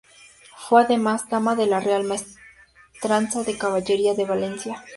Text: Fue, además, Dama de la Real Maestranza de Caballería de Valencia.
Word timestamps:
Fue, 0.57 0.81
además, 0.81 1.29
Dama 1.29 1.55
de 1.55 1.67
la 1.67 1.79
Real 1.79 2.05
Maestranza 2.05 3.43
de 3.43 3.55
Caballería 3.55 4.15
de 4.15 4.25
Valencia. 4.25 4.83